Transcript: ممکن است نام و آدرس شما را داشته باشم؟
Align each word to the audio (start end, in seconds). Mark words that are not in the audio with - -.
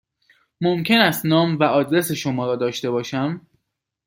ممکن 0.61 0.99
است 1.01 1.25
نام 1.25 1.57
و 1.57 1.63
آدرس 1.63 2.11
شما 2.11 2.45
را 2.45 2.55
داشته 2.55 2.89
باشم؟ 2.91 3.47